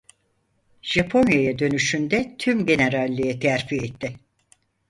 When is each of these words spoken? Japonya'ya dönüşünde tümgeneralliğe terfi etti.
Japonya'ya 0.81 1.59
dönüşünde 1.59 2.35
tümgeneralliğe 2.37 3.39
terfi 3.39 3.75
etti. 3.75 4.19